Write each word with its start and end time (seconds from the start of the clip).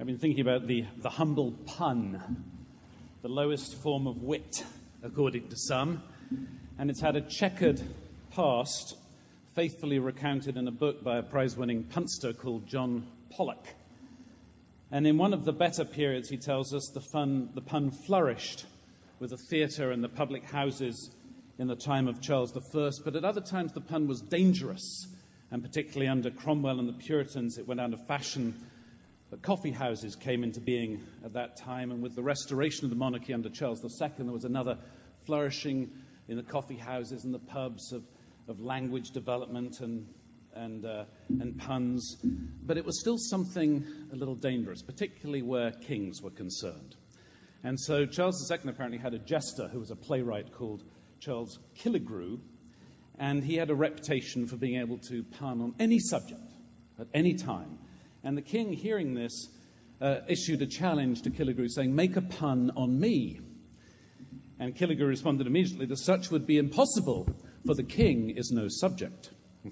I've 0.00 0.06
been 0.06 0.16
thinking 0.16 0.42
about 0.42 0.68
the, 0.68 0.84
the 0.98 1.10
humble 1.10 1.50
pun, 1.66 2.44
the 3.22 3.28
lowest 3.28 3.74
form 3.82 4.06
of 4.06 4.22
wit, 4.22 4.64
according 5.02 5.48
to 5.48 5.56
some, 5.56 6.04
and 6.78 6.88
it's 6.88 7.00
had 7.00 7.16
a 7.16 7.20
checkered 7.20 7.82
past, 8.30 8.96
faithfully 9.56 9.98
recounted 9.98 10.56
in 10.56 10.68
a 10.68 10.70
book 10.70 11.02
by 11.02 11.18
a 11.18 11.22
prize 11.24 11.56
winning 11.56 11.82
punster 11.82 12.32
called 12.32 12.68
John 12.68 13.08
Pollack. 13.32 13.74
And 14.92 15.04
in 15.04 15.18
one 15.18 15.34
of 15.34 15.44
the 15.44 15.52
better 15.52 15.84
periods, 15.84 16.28
he 16.28 16.36
tells 16.36 16.72
us 16.72 16.88
the, 16.94 17.00
fun, 17.00 17.50
the 17.54 17.60
pun 17.60 17.90
flourished 17.90 18.66
with 19.18 19.30
the 19.30 19.36
theatre 19.36 19.90
and 19.90 20.04
the 20.04 20.08
public 20.08 20.44
houses 20.44 21.10
in 21.58 21.66
the 21.66 21.74
time 21.74 22.06
of 22.06 22.20
Charles 22.20 22.56
I, 22.56 22.90
but 23.04 23.16
at 23.16 23.24
other 23.24 23.40
times 23.40 23.72
the 23.72 23.80
pun 23.80 24.06
was 24.06 24.20
dangerous, 24.20 25.08
and 25.50 25.60
particularly 25.60 26.06
under 26.06 26.30
Cromwell 26.30 26.78
and 26.78 26.88
the 26.88 26.92
Puritans, 26.92 27.58
it 27.58 27.66
went 27.66 27.80
out 27.80 27.92
of 27.92 28.06
fashion 28.06 28.54
but 29.30 29.42
coffee 29.42 29.70
houses 29.70 30.16
came 30.16 30.42
into 30.42 30.60
being 30.60 31.02
at 31.24 31.34
that 31.34 31.56
time, 31.56 31.90
and 31.90 32.02
with 32.02 32.14
the 32.14 32.22
restoration 32.22 32.84
of 32.84 32.90
the 32.90 32.96
monarchy 32.96 33.34
under 33.34 33.50
Charles 33.50 33.84
II, 33.84 34.08
there 34.18 34.32
was 34.32 34.44
another 34.44 34.78
flourishing 35.26 35.90
in 36.28 36.36
the 36.36 36.42
coffee 36.42 36.76
houses 36.76 37.24
and 37.24 37.34
the 37.34 37.38
pubs 37.38 37.92
of, 37.92 38.04
of 38.48 38.60
language 38.60 39.10
development 39.10 39.80
and, 39.80 40.06
and, 40.54 40.86
uh, 40.86 41.04
and 41.40 41.58
puns. 41.58 42.16
But 42.62 42.78
it 42.78 42.84
was 42.84 43.00
still 43.00 43.18
something 43.18 43.84
a 44.12 44.16
little 44.16 44.34
dangerous, 44.34 44.82
particularly 44.82 45.42
where 45.42 45.72
kings 45.72 46.22
were 46.22 46.30
concerned. 46.30 46.96
And 47.64 47.78
so 47.78 48.06
Charles 48.06 48.50
II 48.50 48.70
apparently 48.70 48.98
had 48.98 49.14
a 49.14 49.18
jester 49.18 49.68
who 49.68 49.80
was 49.80 49.90
a 49.90 49.96
playwright 49.96 50.52
called 50.52 50.84
Charles 51.20 51.58
Killigrew, 51.76 52.40
and 53.18 53.42
he 53.42 53.56
had 53.56 53.68
a 53.68 53.74
reputation 53.74 54.46
for 54.46 54.56
being 54.56 54.80
able 54.80 54.98
to 55.08 55.22
pun 55.24 55.60
on 55.60 55.74
any 55.78 55.98
subject 55.98 56.52
at 56.98 57.08
any 57.12 57.34
time. 57.34 57.78
And 58.24 58.36
the 58.36 58.42
king, 58.42 58.72
hearing 58.72 59.14
this, 59.14 59.48
uh, 60.00 60.20
issued 60.28 60.62
a 60.62 60.66
challenge 60.66 61.22
to 61.22 61.30
Killigrew 61.30 61.70
saying, 61.70 61.94
Make 61.94 62.16
a 62.16 62.22
pun 62.22 62.72
on 62.76 62.98
me. 62.98 63.38
And 64.58 64.74
Killigrew 64.74 65.06
responded 65.06 65.46
immediately 65.46 65.86
that 65.86 65.98
such 65.98 66.30
would 66.30 66.46
be 66.46 66.58
impossible, 66.58 67.28
for 67.64 67.74
the 67.74 67.84
king 67.84 68.30
is 68.30 68.50
no 68.50 68.66
subject. 68.68 69.30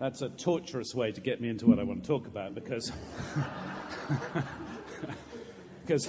That's 0.00 0.22
a 0.22 0.30
torturous 0.30 0.94
way 0.94 1.12
to 1.12 1.20
get 1.20 1.40
me 1.40 1.48
into 1.48 1.66
what 1.66 1.80
I 1.80 1.82
want 1.82 2.04
to 2.04 2.08
talk 2.08 2.28
about 2.28 2.54
because, 2.54 2.92
because 5.84 6.08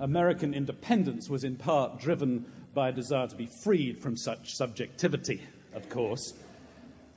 American 0.00 0.54
independence 0.54 1.28
was 1.28 1.44
in 1.44 1.56
part 1.56 2.00
driven 2.00 2.46
by 2.72 2.88
a 2.88 2.92
desire 2.92 3.26
to 3.26 3.36
be 3.36 3.50
freed 3.62 4.00
from 4.00 4.16
such 4.16 4.54
subjectivity, 4.54 5.42
of 5.74 5.90
course 5.90 6.32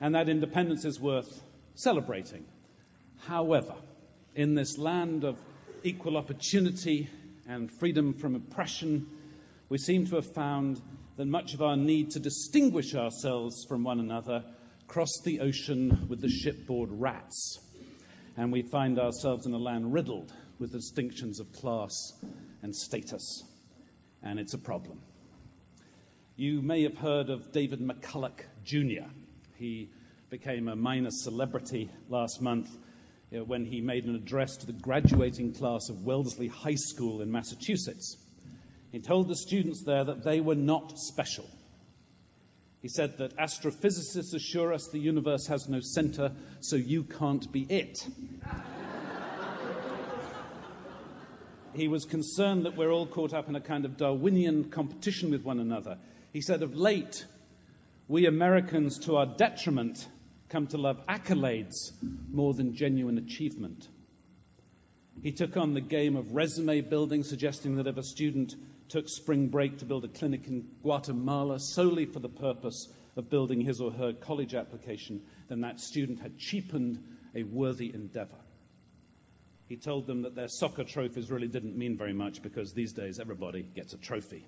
and 0.01 0.15
that 0.15 0.27
independence 0.27 0.83
is 0.83 0.99
worth 0.99 1.43
celebrating. 1.75 2.43
However, 3.27 3.75
in 4.35 4.55
this 4.55 4.77
land 4.77 5.23
of 5.23 5.37
equal 5.83 6.17
opportunity 6.17 7.07
and 7.47 7.71
freedom 7.79 8.13
from 8.13 8.35
oppression, 8.35 9.07
we 9.69 9.77
seem 9.77 10.07
to 10.07 10.15
have 10.15 10.33
found 10.33 10.81
that 11.17 11.27
much 11.27 11.53
of 11.53 11.61
our 11.61 11.77
need 11.77 12.09
to 12.11 12.19
distinguish 12.19 12.95
ourselves 12.95 13.63
from 13.69 13.83
one 13.83 13.99
another 13.99 14.43
crossed 14.87 15.21
the 15.23 15.39
ocean 15.39 16.07
with 16.09 16.19
the 16.19 16.29
shipboard 16.29 16.89
rats. 16.91 17.59
And 18.37 18.51
we 18.51 18.63
find 18.63 18.99
ourselves 18.99 19.45
in 19.45 19.53
a 19.53 19.57
land 19.57 19.93
riddled 19.93 20.33
with 20.59 20.71
distinctions 20.71 21.39
of 21.39 21.51
class 21.53 21.93
and 22.63 22.75
status. 22.75 23.43
And 24.23 24.39
it's 24.39 24.53
a 24.53 24.57
problem. 24.57 24.99
You 26.35 26.61
may 26.61 26.83
have 26.83 26.97
heard 26.97 27.29
of 27.29 27.51
David 27.51 27.81
McCullough 27.81 28.41
Jr. 28.63 29.09
He 29.61 29.91
became 30.31 30.67
a 30.67 30.75
minor 30.75 31.11
celebrity 31.11 31.91
last 32.09 32.41
month 32.41 32.79
you 33.29 33.37
know, 33.37 33.43
when 33.43 33.63
he 33.63 33.79
made 33.79 34.05
an 34.05 34.15
address 34.15 34.57
to 34.57 34.65
the 34.65 34.73
graduating 34.73 35.53
class 35.53 35.87
of 35.87 36.03
Wellesley 36.03 36.47
High 36.47 36.73
School 36.73 37.21
in 37.21 37.31
Massachusetts. 37.31 38.17
He 38.91 38.99
told 38.99 39.27
the 39.27 39.35
students 39.35 39.83
there 39.83 40.03
that 40.03 40.23
they 40.23 40.39
were 40.39 40.55
not 40.55 40.97
special. 40.97 41.45
He 42.81 42.87
said 42.87 43.19
that 43.19 43.37
astrophysicists 43.37 44.33
assure 44.33 44.73
us 44.73 44.87
the 44.87 44.97
universe 44.97 45.45
has 45.45 45.69
no 45.69 45.79
center, 45.79 46.31
so 46.59 46.75
you 46.75 47.03
can't 47.03 47.51
be 47.51 47.67
it. 47.69 48.07
he 51.75 51.87
was 51.87 52.03
concerned 52.03 52.65
that 52.65 52.75
we're 52.75 52.91
all 52.91 53.05
caught 53.05 53.35
up 53.35 53.47
in 53.47 53.55
a 53.55 53.61
kind 53.61 53.85
of 53.85 53.95
Darwinian 53.95 54.71
competition 54.71 55.29
with 55.29 55.43
one 55.43 55.59
another. 55.59 55.99
He 56.33 56.41
said, 56.41 56.63
Of 56.63 56.75
late, 56.75 57.27
we 58.11 58.25
Americans, 58.25 58.99
to 58.99 59.15
our 59.15 59.25
detriment, 59.25 60.09
come 60.49 60.67
to 60.67 60.77
love 60.77 60.99
accolades 61.07 61.93
more 62.29 62.53
than 62.53 62.75
genuine 62.75 63.17
achievement. 63.17 63.87
He 65.23 65.31
took 65.31 65.55
on 65.55 65.73
the 65.73 65.79
game 65.79 66.17
of 66.17 66.35
resume 66.35 66.81
building, 66.81 67.23
suggesting 67.23 67.77
that 67.77 67.87
if 67.87 67.95
a 67.95 68.03
student 68.03 68.55
took 68.89 69.07
spring 69.07 69.47
break 69.47 69.77
to 69.77 69.85
build 69.85 70.03
a 70.03 70.09
clinic 70.09 70.47
in 70.47 70.67
Guatemala 70.81 71.57
solely 71.57 72.05
for 72.05 72.19
the 72.19 72.27
purpose 72.27 72.89
of 73.15 73.29
building 73.29 73.61
his 73.61 73.79
or 73.79 73.91
her 73.91 74.11
college 74.11 74.55
application, 74.55 75.21
then 75.47 75.61
that 75.61 75.79
student 75.79 76.19
had 76.19 76.37
cheapened 76.37 77.01
a 77.33 77.43
worthy 77.43 77.93
endeavor. 77.93 78.41
He 79.69 79.77
told 79.77 80.05
them 80.05 80.23
that 80.23 80.35
their 80.35 80.49
soccer 80.49 80.83
trophies 80.83 81.31
really 81.31 81.47
didn't 81.47 81.77
mean 81.77 81.97
very 81.97 82.13
much 82.13 82.41
because 82.41 82.73
these 82.73 82.91
days 82.91 83.21
everybody 83.21 83.61
gets 83.73 83.93
a 83.93 83.97
trophy. 83.97 84.45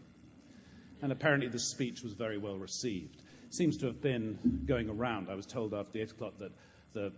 And 1.01 1.13
apparently, 1.13 1.47
this 1.47 1.63
speech 1.63 2.03
was 2.03 2.11
very 2.11 2.37
well 2.37 2.57
received 2.57 3.21
seems 3.53 3.77
to 3.77 3.85
have 3.85 4.01
been 4.01 4.37
going 4.65 4.89
around. 4.89 5.29
I 5.29 5.35
was 5.35 5.45
told 5.45 5.73
after 5.73 5.91
the 5.93 6.01
8 6.01 6.11
o'clock 6.11 6.33
that 6.39 6.51
the 6.93 7.11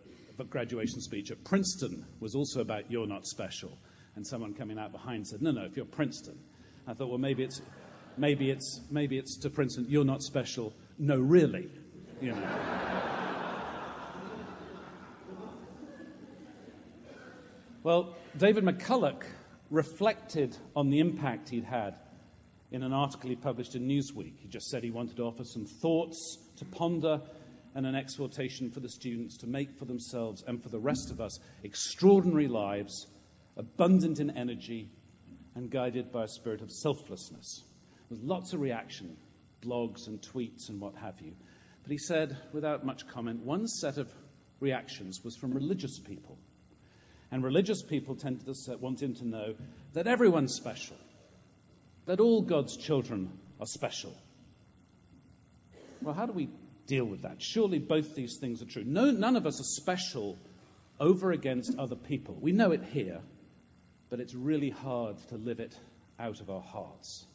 graduation 0.50 1.00
speech 1.02 1.32
at 1.32 1.44
Princeton 1.44 2.06
was 2.20 2.36
also 2.36 2.62
about 2.62 2.92
You're 2.92 3.08
Not 3.08 3.26
Special. 3.26 3.78
And 4.16 4.26
someone 4.26 4.54
coming 4.54 4.78
out 4.78 4.92
behind 4.92 5.28
said, 5.28 5.42
No, 5.42 5.52
no, 5.52 5.64
if 5.64 5.76
you're 5.76 5.86
Princeton. 5.86 6.38
I 6.88 6.94
thought, 6.94 7.08
well, 7.10 7.18
maybe 7.18 7.44
it's, 7.44 7.62
maybe 8.18 8.52
it's, 8.52 8.82
maybe 8.92 9.18
it's 9.18 9.38
to 9.38 9.50
Princeton, 9.50 9.86
You're 9.90 10.06
Not 10.06 10.22
Special. 10.24 10.74
No, 10.98 11.20
really. 11.20 11.70
You 12.22 12.32
know. 12.32 12.48
well, 17.84 18.16
David 18.38 18.64
McCullough 18.64 19.24
reflected 19.72 20.56
on 20.76 20.90
the 20.90 21.00
impact 21.00 21.50
he'd 21.50 21.64
had 21.64 21.96
in 22.76 22.84
an 22.84 22.92
article 22.92 23.30
he 23.30 23.38
published 23.38 23.74
in 23.76 23.88
Newsweek. 23.88 24.38
He 24.38 24.50
just 24.50 24.68
said 24.68 24.84
he 24.84 24.92
wanted 24.92 25.16
to 25.16 25.24
offer 25.24 25.46
some 25.46 25.66
thoughts 25.66 26.40
to 26.58 26.66
ponder 26.66 27.22
and 27.74 27.86
an 27.86 27.96
exhortation 27.96 28.70
for 28.70 28.82
the 28.82 28.90
students 28.90 29.38
to 29.38 29.48
make 29.48 29.80
for 29.80 29.86
themselves 29.86 30.44
and 30.46 30.62
for 30.62 30.68
the 30.68 30.80
rest 30.80 31.10
of 31.10 31.22
us 31.22 31.40
extraordinary 31.64 32.50
lives, 32.50 33.08
abundant 33.56 34.20
in 34.20 34.30
energy 34.32 34.90
and 35.56 35.72
guided 35.72 36.12
by 36.12 36.26
a 36.26 36.28
spirit 36.28 36.60
of 36.60 36.70
selflessness. 36.70 37.64
There's 38.10 38.22
lots 38.22 38.52
of 38.52 38.60
reaction, 38.60 39.16
blogs 39.62 40.08
and 40.08 40.22
tweets 40.22 40.68
and 40.68 40.82
what 40.82 40.96
have 40.96 41.22
you. 41.22 41.32
But 41.82 41.94
he 41.94 41.98
said, 41.98 42.36
without 42.52 42.86
much 42.86 43.08
comment, 43.08 43.40
one 43.40 43.68
set 43.68 43.98
of 43.98 44.12
reactions 44.60 45.24
was 45.24 45.38
from 45.38 45.54
religious 45.54 45.98
people. 45.98 46.38
And 47.32 47.42
religious 47.42 47.82
people 47.84 48.16
tended 48.16 48.46
to 48.46 48.78
want 48.78 49.02
him 49.02 49.16
to 49.16 49.26
know 49.26 49.56
that 49.94 50.08
everyone's 50.08 50.56
special, 50.56 50.98
that 52.06 52.20
all 52.20 52.42
God's 52.42 52.78
children 52.78 53.32
are 53.60 53.66
special. 53.66 54.16
Well, 56.02 56.14
how 56.14 56.26
do 56.26 56.34
we 56.34 56.50
deal 56.88 57.06
with 57.06 57.24
that? 57.24 57.42
Surely 57.42 57.80
both 57.80 58.16
these 58.16 58.38
things 58.40 58.62
are 58.62 58.66
true. 58.66 58.84
No, 58.86 59.12
none 59.12 59.36
of 59.36 59.46
us 59.46 59.60
are 59.60 59.82
special 59.82 60.38
over 61.00 61.32
against 61.32 61.78
other 61.78 61.96
people. 61.96 62.38
We 62.40 62.52
know 62.52 62.72
it 62.72 62.84
here, 62.84 63.22
but 64.10 64.20
it's 64.20 64.36
really 64.36 64.70
hard 64.70 65.18
to 65.30 65.36
live 65.36 65.60
it 65.60 65.76
out 66.20 66.40
of 66.42 66.50
our 66.50 66.62
hearts. 66.62 67.26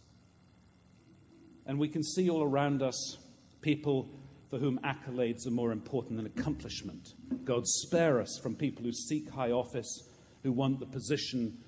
And 1.66 1.78
we 1.78 1.88
can 1.88 2.02
see 2.02 2.30
all 2.30 2.42
around 2.42 2.82
us 2.82 3.18
people 3.60 4.08
for 4.50 4.58
whom 4.58 4.80
accolades 4.84 5.46
are 5.46 5.52
more 5.52 5.72
important 5.72 6.16
than 6.16 6.26
accomplishment. 6.26 7.14
God 7.44 7.66
spare 7.66 8.20
us 8.20 8.40
from 8.42 8.56
people 8.56 8.84
who 8.84 8.92
seek 8.92 9.30
high 9.30 9.52
office, 9.52 10.08
who 10.42 10.52
want 10.52 10.80
the 10.80 10.86
position 10.86 11.58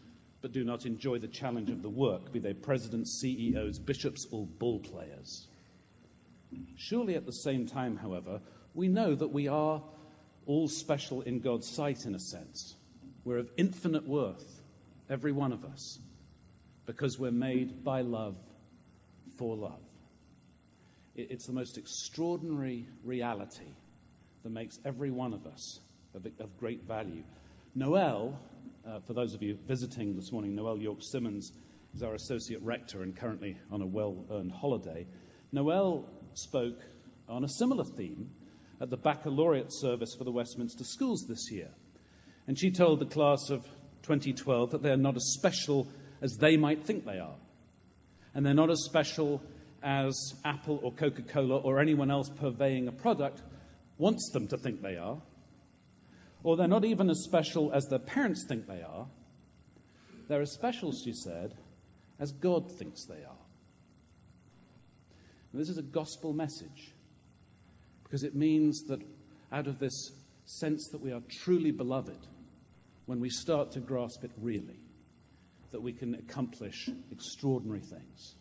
but 0.42 0.52
do 0.52 0.64
not 0.64 0.84
enjoy 0.84 1.18
the 1.18 1.28
challenge 1.28 1.70
of 1.70 1.82
the 1.82 1.88
work, 1.88 2.32
be 2.32 2.40
they 2.40 2.52
presidents, 2.52 3.20
CEOs, 3.20 3.78
bishops, 3.78 4.26
or 4.32 4.44
ball 4.44 4.80
players. 4.80 5.46
Surely 6.76 7.14
at 7.14 7.24
the 7.24 7.32
same 7.32 7.64
time, 7.64 7.96
however, 7.96 8.40
we 8.74 8.88
know 8.88 9.14
that 9.14 9.28
we 9.28 9.48
are 9.48 9.82
all 10.46 10.68
special 10.68 11.22
in 11.22 11.40
God's 11.40 11.68
sight, 11.68 12.04
in 12.04 12.14
a 12.14 12.18
sense. 12.18 12.74
We're 13.24 13.38
of 13.38 13.50
infinite 13.56 14.06
worth, 14.06 14.60
every 15.08 15.30
one 15.32 15.52
of 15.52 15.64
us, 15.64 16.00
because 16.86 17.18
we're 17.18 17.30
made 17.30 17.84
by 17.84 18.00
love 18.00 18.36
for 19.38 19.56
love. 19.56 19.80
It's 21.14 21.46
the 21.46 21.52
most 21.52 21.78
extraordinary 21.78 22.86
reality 23.04 23.76
that 24.42 24.50
makes 24.50 24.80
every 24.84 25.10
one 25.10 25.34
of 25.34 25.46
us 25.46 25.78
of, 26.14 26.26
great 26.58 26.82
value. 26.82 27.22
Noelle 27.74 28.38
uh, 28.86 29.00
for 29.00 29.12
those 29.12 29.34
of 29.34 29.42
you 29.42 29.56
visiting 29.66 30.16
this 30.16 30.32
morning, 30.32 30.54
Noelle 30.54 30.78
York 30.78 30.98
Simmons 31.00 31.52
is 31.94 32.02
our 32.02 32.14
associate 32.14 32.62
rector 32.62 33.02
and 33.02 33.16
currently 33.16 33.56
on 33.70 33.82
a 33.82 33.86
well 33.86 34.24
earned 34.30 34.52
holiday. 34.52 35.06
Noelle 35.52 36.08
spoke 36.34 36.80
on 37.28 37.44
a 37.44 37.48
similar 37.48 37.84
theme 37.84 38.30
at 38.80 38.90
the 38.90 38.96
baccalaureate 38.96 39.72
service 39.72 40.14
for 40.16 40.24
the 40.24 40.32
Westminster 40.32 40.84
schools 40.84 41.24
this 41.28 41.50
year. 41.50 41.68
And 42.46 42.58
she 42.58 42.70
told 42.70 42.98
the 42.98 43.06
class 43.06 43.50
of 43.50 43.64
2012 44.02 44.70
that 44.72 44.82
they 44.82 44.90
are 44.90 44.96
not 44.96 45.16
as 45.16 45.34
special 45.34 45.86
as 46.20 46.36
they 46.40 46.56
might 46.56 46.84
think 46.84 47.04
they 47.04 47.18
are. 47.18 47.36
And 48.34 48.44
they're 48.44 48.54
not 48.54 48.70
as 48.70 48.82
special 48.84 49.42
as 49.82 50.14
Apple 50.44 50.80
or 50.82 50.92
Coca 50.92 51.22
Cola 51.22 51.58
or 51.58 51.78
anyone 51.78 52.10
else 52.10 52.28
purveying 52.28 52.88
a 52.88 52.92
product 52.92 53.42
wants 53.98 54.30
them 54.32 54.48
to 54.48 54.56
think 54.56 54.82
they 54.82 54.96
are. 54.96 55.18
Or 56.44 56.56
they're 56.56 56.68
not 56.68 56.84
even 56.84 57.08
as 57.08 57.22
special 57.22 57.72
as 57.72 57.86
their 57.86 57.98
parents 57.98 58.44
think 58.44 58.66
they 58.66 58.82
are. 58.82 59.06
They're 60.28 60.42
as 60.42 60.52
special, 60.52 60.92
she 60.92 61.12
said, 61.12 61.54
as 62.18 62.32
God 62.32 62.70
thinks 62.70 63.04
they 63.04 63.24
are. 63.24 63.42
And 65.52 65.60
this 65.60 65.68
is 65.68 65.78
a 65.78 65.82
gospel 65.82 66.32
message 66.32 66.92
because 68.04 68.24
it 68.24 68.34
means 68.34 68.84
that 68.84 69.00
out 69.52 69.66
of 69.66 69.78
this 69.78 70.12
sense 70.44 70.88
that 70.88 71.00
we 71.00 71.12
are 71.12 71.22
truly 71.28 71.70
beloved, 71.70 72.26
when 73.06 73.20
we 73.20 73.30
start 73.30 73.72
to 73.72 73.80
grasp 73.80 74.24
it 74.24 74.30
really, 74.40 74.80
that 75.70 75.80
we 75.80 75.92
can 75.92 76.14
accomplish 76.14 76.88
extraordinary 77.10 77.80
things, 77.80 78.36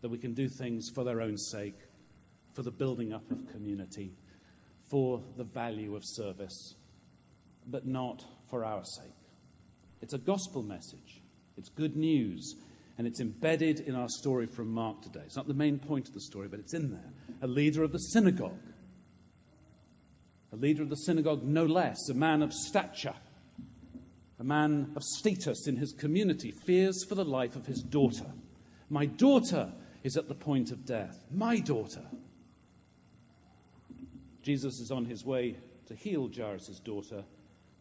that 0.00 0.08
we 0.08 0.18
can 0.18 0.34
do 0.34 0.48
things 0.48 0.90
for 0.94 1.04
their 1.04 1.20
own 1.20 1.36
sake, 1.36 1.78
for 2.52 2.62
the 2.62 2.70
building 2.70 3.12
up 3.12 3.30
of 3.30 3.50
community, 3.50 4.12
for 4.90 5.22
the 5.36 5.44
value 5.44 5.96
of 5.96 6.04
service, 6.04 6.74
but 7.66 7.86
not 7.86 8.24
for 8.50 8.64
our 8.64 8.84
sake. 8.84 9.12
It's 10.00 10.14
a 10.14 10.18
gospel 10.18 10.62
message, 10.62 11.22
it's 11.56 11.68
good 11.68 11.96
news, 11.96 12.56
and 12.98 13.06
it's 13.06 13.20
embedded 13.20 13.80
in 13.80 13.94
our 13.94 14.08
story 14.08 14.46
from 14.46 14.68
Mark 14.68 15.02
today. 15.02 15.22
It's 15.24 15.36
not 15.36 15.48
the 15.48 15.54
main 15.54 15.78
point 15.78 16.08
of 16.08 16.14
the 16.14 16.20
story, 16.20 16.48
but 16.48 16.60
it's 16.60 16.74
in 16.74 16.90
there. 16.90 17.10
A 17.40 17.46
leader 17.46 17.82
of 17.82 17.92
the 17.92 17.98
synagogue, 17.98 18.58
a 20.52 20.56
leader 20.56 20.82
of 20.82 20.90
the 20.90 20.96
synagogue, 20.96 21.42
no 21.42 21.64
less, 21.64 22.08
a 22.10 22.14
man 22.14 22.42
of 22.42 22.52
stature 22.52 23.14
a 24.42 24.44
man 24.44 24.90
of 24.96 25.04
status 25.04 25.68
in 25.68 25.76
his 25.76 25.92
community, 25.92 26.52
fears 26.66 27.04
for 27.08 27.14
the 27.14 27.24
life 27.24 27.54
of 27.54 27.64
his 27.64 27.80
daughter. 27.80 28.26
My 28.90 29.06
daughter 29.06 29.72
is 30.02 30.16
at 30.16 30.26
the 30.26 30.34
point 30.34 30.72
of 30.72 30.84
death. 30.84 31.24
My 31.30 31.60
daughter. 31.60 32.02
Jesus 34.42 34.80
is 34.80 34.90
on 34.90 35.04
his 35.04 35.24
way 35.24 35.58
to 35.86 35.94
heal 35.94 36.28
Jairus' 36.28 36.80
daughter 36.80 37.22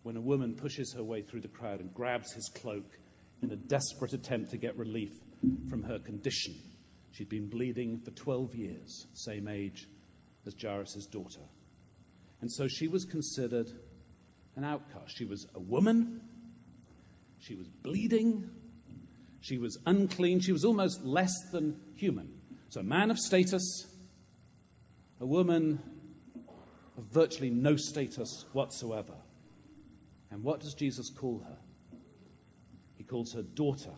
when 0.03 0.17
a 0.17 0.21
woman 0.21 0.55
pushes 0.55 0.93
her 0.93 1.03
way 1.03 1.21
through 1.21 1.41
the 1.41 1.47
crowd 1.47 1.79
and 1.79 1.93
grabs 1.93 2.31
his 2.33 2.49
cloak 2.49 2.97
in 3.41 3.51
a 3.51 3.55
desperate 3.55 4.13
attempt 4.13 4.51
to 4.51 4.57
get 4.57 4.77
relief 4.77 5.11
from 5.69 5.83
her 5.83 5.99
condition. 5.99 6.55
She'd 7.11 7.29
been 7.29 7.49
bleeding 7.49 7.99
for 7.99 8.11
12 8.11 8.55
years, 8.55 9.07
same 9.13 9.47
age 9.47 9.87
as 10.45 10.55
Jairus' 10.59 11.05
daughter. 11.11 11.41
And 12.41 12.51
so 12.51 12.67
she 12.67 12.87
was 12.87 13.05
considered 13.05 13.69
an 14.55 14.63
outcast. 14.63 15.15
She 15.15 15.25
was 15.25 15.47
a 15.55 15.59
woman 15.59 16.21
she 17.41 17.55
was 17.55 17.67
bleeding. 17.67 18.49
She 19.41 19.57
was 19.57 19.79
unclean. 19.85 20.39
She 20.39 20.51
was 20.51 20.63
almost 20.63 21.03
less 21.03 21.33
than 21.51 21.79
human. 21.95 22.29
So, 22.69 22.81
a 22.81 22.83
man 22.83 23.09
of 23.09 23.17
status, 23.17 23.87
a 25.19 25.25
woman 25.25 25.79
of 26.97 27.03
virtually 27.05 27.49
no 27.49 27.75
status 27.75 28.45
whatsoever. 28.53 29.15
And 30.31 30.43
what 30.43 30.61
does 30.61 30.73
Jesus 30.73 31.09
call 31.09 31.43
her? 31.45 31.57
He 32.95 33.03
calls 33.03 33.33
her 33.33 33.41
daughter. 33.41 33.93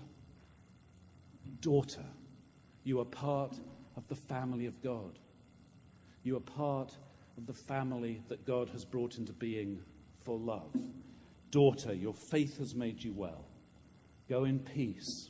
Daughter, 1.62 2.06
you 2.84 3.00
are 3.00 3.06
part 3.06 3.56
of 3.96 4.08
the 4.08 4.16
family 4.16 4.66
of 4.66 4.82
God. 4.82 5.20
You 6.24 6.36
are 6.38 6.42
part 6.42 6.98
of 7.38 7.46
the 7.46 7.54
family 7.54 8.22
that 8.30 8.46
God 8.46 8.70
has 8.70 8.84
brought 8.84 9.18
into 9.18 9.34
being 9.34 9.82
for 10.24 10.38
love. 10.38 10.76
Daughter, 11.52 11.94
your 11.94 12.14
faith 12.14 12.58
has 12.58 12.74
made 12.76 13.04
you 13.04 13.14
well. 13.14 13.46
Go 14.28 14.46
in 14.46 14.60
peace. 14.60 15.30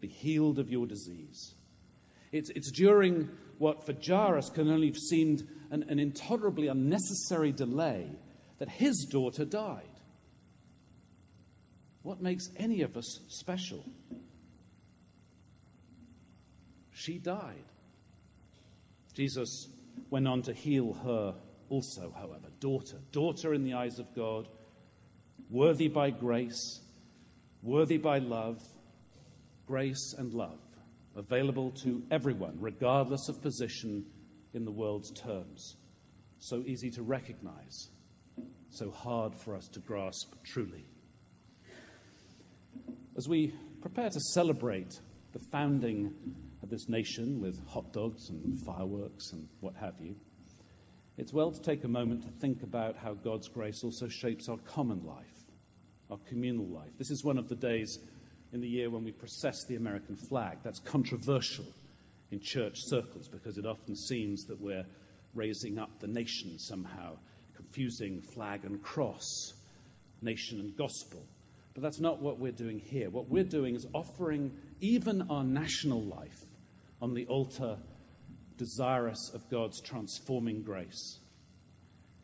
Be 0.00 0.08
healed 0.08 0.58
of 0.58 0.70
your 0.70 0.86
disease. 0.86 1.54
It's, 2.32 2.50
it's 2.50 2.70
during 2.70 3.28
what 3.58 3.84
for 3.84 3.94
Jairus 3.94 4.50
can 4.50 4.70
only 4.70 4.88
have 4.88 4.98
seemed 4.98 5.46
an, 5.70 5.84
an 5.88 5.98
intolerably 5.98 6.68
unnecessary 6.68 7.52
delay 7.52 8.10
that 8.58 8.68
his 8.68 9.06
daughter 9.10 9.44
died. 9.44 9.95
What 12.06 12.22
makes 12.22 12.50
any 12.56 12.82
of 12.82 12.96
us 12.96 13.18
special? 13.26 13.84
She 16.92 17.18
died. 17.18 17.64
Jesus 19.12 19.66
went 20.08 20.28
on 20.28 20.42
to 20.42 20.52
heal 20.52 20.92
her 20.92 21.34
also, 21.68 22.14
however. 22.16 22.46
Daughter, 22.60 22.98
daughter 23.10 23.54
in 23.54 23.64
the 23.64 23.74
eyes 23.74 23.98
of 23.98 24.14
God, 24.14 24.46
worthy 25.50 25.88
by 25.88 26.10
grace, 26.10 26.80
worthy 27.60 27.98
by 27.98 28.18
love, 28.18 28.62
grace 29.66 30.14
and 30.16 30.32
love, 30.32 30.60
available 31.16 31.72
to 31.82 32.04
everyone, 32.12 32.56
regardless 32.60 33.28
of 33.28 33.42
position 33.42 34.06
in 34.54 34.64
the 34.64 34.70
world's 34.70 35.10
terms. 35.10 35.74
So 36.38 36.62
easy 36.66 36.90
to 36.92 37.02
recognize, 37.02 37.88
so 38.70 38.92
hard 38.92 39.34
for 39.34 39.56
us 39.56 39.66
to 39.72 39.80
grasp 39.80 40.32
truly. 40.44 40.84
As 43.16 43.28
we 43.28 43.54
prepare 43.80 44.10
to 44.10 44.20
celebrate 44.20 45.00
the 45.32 45.38
founding 45.38 46.12
of 46.62 46.68
this 46.68 46.88
nation 46.88 47.40
with 47.40 47.58
hot 47.66 47.92
dogs 47.92 48.28
and 48.28 48.58
fireworks 48.60 49.32
and 49.32 49.48
what 49.60 49.74
have 49.76 49.94
you, 50.00 50.16
it's 51.16 51.32
well 51.32 51.50
to 51.50 51.60
take 51.62 51.84
a 51.84 51.88
moment 51.88 52.22
to 52.24 52.30
think 52.40 52.62
about 52.62 52.94
how 52.96 53.14
God's 53.14 53.48
grace 53.48 53.82
also 53.82 54.06
shapes 54.06 54.48
our 54.48 54.58
common 54.58 55.04
life 55.04 55.36
our 56.10 56.18
communal 56.28 56.66
life. 56.66 56.90
This 56.98 57.10
is 57.10 57.24
one 57.24 57.38
of 57.38 57.48
the 57.48 57.56
days 57.56 57.98
in 58.52 58.60
the 58.60 58.68
year 58.68 58.90
when 58.90 59.04
we 59.04 59.12
process 59.12 59.64
the 59.64 59.76
American 59.76 60.16
flag. 60.16 60.58
That's 60.62 60.78
controversial 60.78 61.64
in 62.30 62.40
church 62.40 62.76
circles 62.84 63.28
because 63.28 63.58
it 63.58 63.66
often 63.66 63.96
seems 63.96 64.44
that 64.44 64.60
we're 64.60 64.86
raising 65.34 65.78
up 65.78 65.90
the 66.00 66.06
nation 66.06 66.58
somehow, 66.58 67.16
confusing 67.54 68.20
flag 68.20 68.64
and 68.64 68.82
cross, 68.82 69.54
nation 70.22 70.60
and 70.60 70.76
gospel. 70.76 71.26
But 71.76 71.82
that's 71.82 72.00
not 72.00 72.22
what 72.22 72.38
we're 72.38 72.52
doing 72.52 72.78
here. 72.78 73.10
What 73.10 73.28
we're 73.28 73.44
doing 73.44 73.74
is 73.74 73.86
offering 73.92 74.50
even 74.80 75.26
our 75.28 75.44
national 75.44 76.02
life 76.02 76.40
on 77.02 77.12
the 77.12 77.26
altar, 77.26 77.76
desirous 78.56 79.30
of 79.34 79.50
God's 79.50 79.82
transforming 79.82 80.62
grace. 80.62 81.18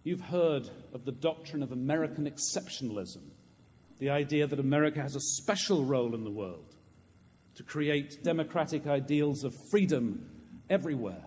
You've 0.05 0.23
heard 0.23 0.71
of 0.95 1.05
the 1.05 1.13
doctrine 1.13 1.63
of 1.63 1.71
American 1.71 2.25
exceptionalism 2.25 3.21
the 3.99 4.09
idea 4.09 4.47
that 4.47 4.59
America 4.59 5.03
has 5.03 5.17
a 5.17 5.21
special 5.21 5.85
role 5.85 6.15
in 6.15 6.25
the 6.25 6.31
world 6.31 6.75
to 7.56 7.63
create 7.63 8.25
democratic 8.25 8.87
ideals 8.87 9.44
of 9.44 9.55
freedom 9.71 10.31
everywhere. 10.71 11.25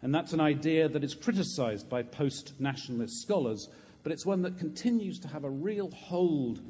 And 0.00 0.14
that's 0.14 0.32
an 0.32 0.40
idea 0.40 0.88
that 0.88 1.04
is 1.04 1.14
criticized 1.14 1.90
by 1.90 2.02
post 2.02 2.54
nationalist 2.58 3.20
scholars, 3.20 3.68
but 4.02 4.10
it's 4.10 4.24
one 4.24 4.40
that 4.40 4.58
continues 4.58 5.18
to 5.18 5.28
have 5.28 5.44
a 5.44 5.50
real 5.50 5.90
hold 5.90 6.62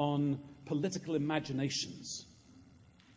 on 0.00 0.40
political 0.64 1.14
imaginations 1.14 2.24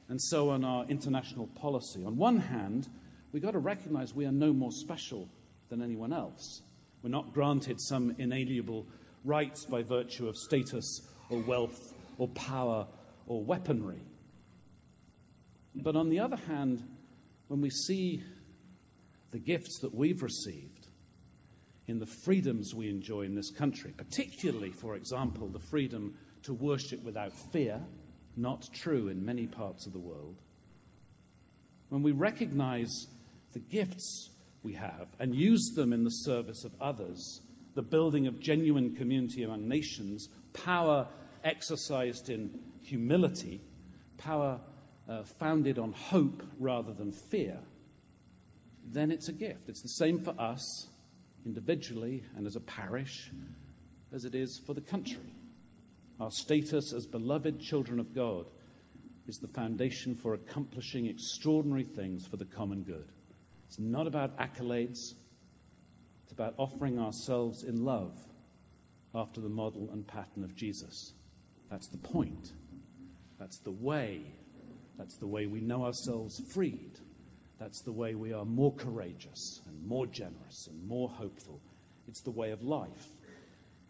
and 0.10 0.22
so 0.22 0.50
on 0.50 0.66
our 0.66 0.86
international 0.88 1.48
policy. 1.48 2.04
On 2.06 2.18
one 2.18 2.38
hand, 2.38 2.90
we've 3.32 3.42
got 3.42 3.52
to 3.52 3.60
recognize 3.60 4.14
we 4.14 4.26
are 4.26 4.34
no 4.34 4.52
more 4.52 4.72
special 4.72 5.30
than 5.70 5.82
anyone 5.82 6.12
else. 6.12 6.62
We're 7.02 7.10
not 7.10 7.34
granted 7.34 7.80
some 7.80 8.14
inalienable 8.18 8.86
rights 9.24 9.64
by 9.64 9.82
virtue 9.82 10.28
of 10.28 10.36
status 10.36 11.08
or 11.30 11.40
wealth 11.40 11.94
or 12.18 12.28
power 12.28 12.86
or 13.28 13.42
weaponry. 13.42 14.04
But 15.74 15.96
on 15.96 16.10
the 16.10 16.20
other 16.20 16.36
hand, 16.36 16.84
when 17.48 17.62
we 17.62 17.70
see 17.70 18.24
the 19.32 19.40
gifts 19.40 19.80
that 19.80 19.96
we've 19.96 20.22
received 20.22 20.88
in 21.88 22.00
the 22.00 22.06
freedoms 22.06 22.76
we 22.76 22.90
enjoy 22.90 23.22
in 23.22 23.36
this 23.36 23.52
country, 23.52 23.94
particularly, 23.96 24.72
for 24.72 24.96
example, 24.98 25.48
the 25.48 25.60
freedom 25.60 26.16
to 26.44 26.54
worship 26.54 27.04
without 27.04 27.34
fear, 27.52 27.82
not 28.36 28.68
true 28.74 29.08
in 29.08 29.26
many 29.26 29.48
parts 29.48 29.86
of 29.86 29.94
the 29.94 30.00
world, 30.00 30.36
when 31.90 32.02
we 32.02 32.12
recognize 32.12 33.08
the 33.54 33.60
gifts 33.60 34.30
we 34.64 34.74
have 34.74 35.08
and 35.20 35.36
use 35.36 35.74
them 35.76 35.94
in 35.94 36.04
the 36.04 36.10
service 36.10 36.64
of 36.64 36.72
others, 36.82 37.42
the 37.76 37.82
building 37.82 38.28
of 38.28 38.40
genuine 38.40 38.96
community 38.96 39.44
among 39.44 39.68
nations, 39.68 40.30
power 40.54 41.08
exercised 41.44 42.30
in 42.30 42.60
humility, 42.82 43.62
power 44.18 44.60
uh, 45.08 45.24
founded 45.40 45.78
on 45.78 45.92
hope 45.92 46.44
rather 46.60 46.94
than 46.94 47.12
fear, 47.12 47.60
then 48.86 49.12
it's 49.12 49.30
a 49.30 49.34
gift. 49.34 49.70
It's 49.70 49.82
the 49.82 49.90
same 49.90 50.20
for 50.24 50.34
us 50.40 50.88
individually 51.46 52.24
and 52.36 52.48
as 52.48 52.56
a 52.56 52.62
parish 52.62 53.32
as 54.14 54.26
it 54.26 54.36
is 54.36 54.62
for 54.66 54.74
the 54.74 54.82
country. 54.82 55.34
Our 56.24 56.32
status 56.32 56.94
as 56.94 57.06
beloved 57.06 57.60
children 57.60 58.00
of 58.00 58.16
God 58.16 58.46
is 59.28 59.40
the 59.40 59.50
foundation 59.50 60.16
for 60.16 60.34
accomplishing 60.34 61.08
extraordinary 61.08 61.84
things 61.84 62.26
for 62.26 62.38
the 62.38 62.46
common 62.46 62.84
good. 62.84 63.12
It's 63.68 63.78
not 63.78 64.08
about 64.08 64.38
accolades, 64.38 65.16
it's 66.24 66.32
about 66.32 66.54
offering 66.56 66.98
ourselves 66.98 67.66
in 67.66 67.84
love 67.84 68.18
after 69.14 69.42
the 69.42 69.50
model 69.50 69.90
and 69.92 70.08
pattern 70.08 70.46
of 70.46 70.56
Jesus. 70.56 71.12
That's 71.70 71.88
the 71.88 71.98
point. 71.98 72.54
That's 73.38 73.58
the 73.58 73.72
way. 73.72 74.22
That's 74.98 75.18
the 75.18 75.28
way 75.28 75.46
we 75.48 75.60
know 75.60 75.84
ourselves 75.84 76.42
freed. 76.54 77.00
That's 77.60 77.82
the 77.82 77.92
way 77.92 78.16
we 78.16 78.32
are 78.32 78.46
more 78.46 78.74
courageous 78.74 79.60
and 79.68 79.86
more 79.86 80.08
generous 80.08 80.70
and 80.72 80.88
more 80.88 81.10
hopeful. 81.10 81.60
It's 82.08 82.22
the 82.22 82.32
way 82.32 82.52
of 82.52 82.64
life. 82.64 83.10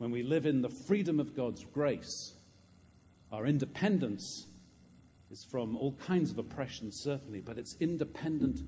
When 0.03 0.11
we 0.11 0.21
live 0.21 0.45
in 0.45 0.61
the 0.61 0.67
freedom 0.67 1.21
of 1.21 1.33
God's 1.33 1.63
grace, 1.63 2.33
our 3.31 3.45
independence 3.45 4.47
is 5.31 5.45
from 5.45 5.77
all 5.77 5.93
kinds 5.93 6.29
of 6.29 6.37
oppression, 6.37 6.91
certainly, 6.91 7.39
but 7.39 7.57
it's 7.57 7.77
independent 7.79 8.59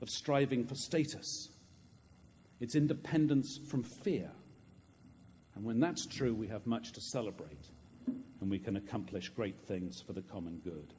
of 0.00 0.10
striving 0.10 0.66
for 0.66 0.74
status. 0.74 1.50
It's 2.58 2.74
independence 2.74 3.60
from 3.68 3.84
fear. 3.84 4.32
And 5.54 5.64
when 5.64 5.78
that's 5.78 6.04
true, 6.04 6.34
we 6.34 6.48
have 6.48 6.66
much 6.66 6.90
to 6.94 7.00
celebrate 7.00 7.68
and 8.40 8.50
we 8.50 8.58
can 8.58 8.74
accomplish 8.74 9.28
great 9.28 9.60
things 9.60 10.02
for 10.04 10.14
the 10.14 10.22
common 10.22 10.60
good. 10.64 10.94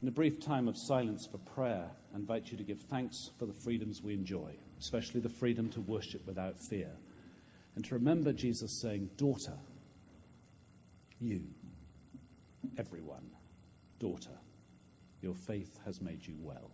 In 0.00 0.08
a 0.08 0.10
brief 0.10 0.40
time 0.40 0.68
of 0.68 0.78
silence 0.78 1.26
for 1.26 1.36
prayer, 1.36 1.90
I 2.14 2.16
invite 2.16 2.50
you 2.50 2.56
to 2.56 2.64
give 2.64 2.80
thanks 2.80 3.30
for 3.38 3.44
the 3.44 3.52
freedoms 3.52 4.00
we 4.02 4.14
enjoy, 4.14 4.54
especially 4.80 5.20
the 5.20 5.28
freedom 5.28 5.68
to 5.72 5.82
worship 5.82 6.26
without 6.26 6.58
fear, 6.58 6.92
and 7.74 7.84
to 7.84 7.94
remember 7.94 8.32
Jesus 8.32 8.80
saying, 8.80 9.10
Daughter, 9.16 9.56
you, 11.20 11.42
everyone, 12.76 13.30
daughter, 13.98 14.38
your 15.22 15.34
faith 15.34 15.78
has 15.84 16.00
made 16.00 16.26
you 16.26 16.34
well. 16.40 16.70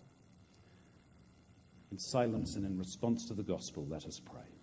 In 1.90 1.98
silence 1.98 2.56
and 2.56 2.64
in 2.64 2.78
response 2.78 3.26
to 3.28 3.34
the 3.34 3.42
gospel, 3.42 3.86
let 3.88 4.04
us 4.04 4.20
pray. 4.20 4.57